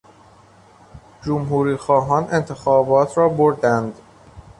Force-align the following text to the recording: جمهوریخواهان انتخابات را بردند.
جمهوریخواهان 1.25 2.27
انتخابات 2.31 3.17
را 3.17 3.29
بردند. 3.29 3.97